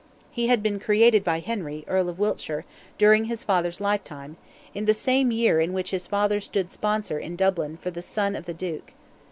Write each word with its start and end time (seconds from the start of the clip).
He 0.31 0.47
had 0.47 0.63
been 0.63 0.79
created 0.79 1.23
by 1.23 1.41
Henry, 1.41 1.85
Earl 1.87 2.09
of 2.09 2.17
Wiltshire, 2.17 2.65
during 2.97 3.25
his 3.25 3.43
father's 3.43 3.79
lifetime, 3.79 4.35
in 4.73 4.85
the 4.85 4.95
same 4.95 5.31
year 5.31 5.59
in 5.59 5.73
which 5.73 5.91
his 5.91 6.07
father 6.07 6.41
stood 6.41 6.71
sponsor 6.71 7.19
in 7.19 7.35
Dublin 7.35 7.77
for 7.77 7.91
the 7.91 8.01
son 8.01 8.35
of 8.35 8.47
the 8.47 8.53
Duke. 8.55 8.93